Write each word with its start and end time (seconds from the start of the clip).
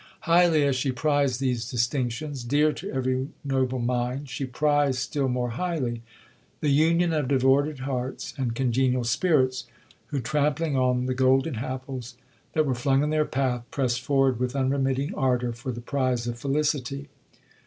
'Highly 0.21 0.63
as 0.63 0.75
she 0.75 0.91
prized 0.91 1.39
these 1.39 1.69
distinctions, 1.69 2.43
dear 2.43 2.73
to 2.73 2.89
every 2.91 3.27
noble 3.43 3.77
mind, 3.77 4.31
she 4.31 4.45
prized 4.45 4.97
still 4.97 5.29
more 5.29 5.51
highly 5.51 6.01
the 6.59 6.71
union 6.71 7.13
of 7.13 7.27
devoted 7.27 7.81
hearts 7.81 8.33
and 8.35 8.55
congenial 8.55 9.03
spirits, 9.03 9.65
who, 10.07 10.19
trampling 10.19 10.75
on 10.75 11.05
the 11.05 11.13
golden 11.13 11.57
apples 11.57 12.17
that 12.53 12.65
were 12.65 12.73
flung 12.73 13.03
in 13.03 13.11
their 13.11 13.25
path, 13.25 13.63
pressed 13.69 14.01
forward 14.01 14.39
with 14.39 14.55
unremitting 14.55 15.13
ardour 15.13 15.53
for 15.53 15.71
the 15.71 15.81
prize 15.81 16.25
of 16.25 16.39
felicity. 16.39 17.07